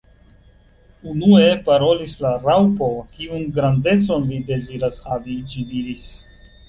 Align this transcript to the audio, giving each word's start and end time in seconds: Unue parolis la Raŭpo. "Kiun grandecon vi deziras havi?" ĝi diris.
Unue 1.09 1.43
parolis 1.67 2.15
la 2.25 2.31
Raŭpo. 2.47 2.87
"Kiun 3.17 3.45
grandecon 3.59 4.27
vi 4.31 4.41
deziras 4.49 4.99
havi?" 5.11 5.37
ĝi 5.53 5.67
diris. 5.75 6.09